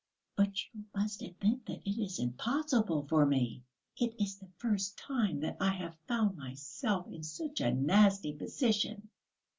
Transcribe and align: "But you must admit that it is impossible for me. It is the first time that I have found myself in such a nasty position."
"But 0.35 0.55
you 0.73 0.83
must 0.95 1.21
admit 1.21 1.63
that 1.67 1.85
it 1.87 1.99
is 2.03 2.17
impossible 2.17 3.05
for 3.07 3.23
me. 3.23 3.61
It 3.97 4.19
is 4.19 4.35
the 4.39 4.49
first 4.57 4.97
time 4.97 5.41
that 5.41 5.57
I 5.59 5.69
have 5.69 5.95
found 6.07 6.35
myself 6.37 7.05
in 7.11 7.21
such 7.21 7.61
a 7.61 7.71
nasty 7.71 8.33
position." 8.33 9.09